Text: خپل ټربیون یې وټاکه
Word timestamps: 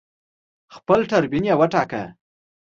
خپل 0.75 0.99
ټربیون 1.09 1.43
یې 1.49 1.55
وټاکه 1.61 2.03